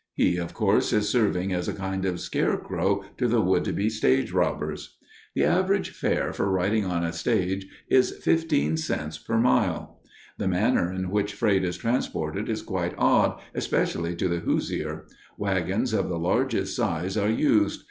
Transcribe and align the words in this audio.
He, 0.15 0.37
of 0.37 0.55
course, 0.55 0.91
is 0.93 1.09
serving 1.09 1.53
as 1.53 1.67
a 1.67 1.73
kind 1.75 2.05
of 2.05 2.19
scarecrow 2.19 3.03
to 3.19 3.27
the 3.27 3.39
would 3.39 3.75
be 3.75 3.87
stage 3.87 4.31
robbers. 4.31 4.97
The 5.35 5.43
average 5.43 5.91
fare 5.91 6.33
for 6.33 6.49
riding 6.49 6.85
on 6.85 7.03
a 7.03 7.13
stage 7.13 7.67
is 7.87 8.09
15 8.17 8.77
cents 8.77 9.19
per 9.19 9.37
mile. 9.37 10.01
The 10.39 10.47
manner 10.47 10.91
in 10.91 11.11
which 11.11 11.35
freight 11.35 11.63
is 11.63 11.77
transported 11.77 12.49
is 12.49 12.63
quite 12.63 12.95
odd, 12.97 13.39
especially 13.53 14.15
to 14.15 14.33
a 14.33 14.39
"Hoosier." 14.39 15.05
Wagons 15.37 15.93
of 15.93 16.09
the 16.09 16.17
largest 16.17 16.75
size 16.75 17.15
are 17.15 17.29
used. 17.29 17.79